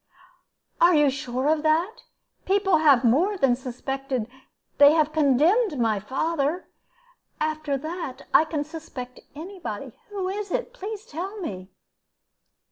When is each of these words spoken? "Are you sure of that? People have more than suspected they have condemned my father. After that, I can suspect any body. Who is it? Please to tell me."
"Are 0.81 0.95
you 0.95 1.11
sure 1.11 1.45
of 1.47 1.61
that? 1.61 1.97
People 2.45 2.77
have 2.77 3.03
more 3.03 3.37
than 3.37 3.55
suspected 3.55 4.27
they 4.79 4.93
have 4.93 5.13
condemned 5.13 5.77
my 5.79 5.99
father. 5.99 6.67
After 7.39 7.77
that, 7.77 8.25
I 8.33 8.45
can 8.45 8.63
suspect 8.63 9.19
any 9.35 9.59
body. 9.59 9.91
Who 10.09 10.27
is 10.27 10.49
it? 10.49 10.73
Please 10.73 11.05
to 11.05 11.11
tell 11.11 11.37
me." 11.39 11.69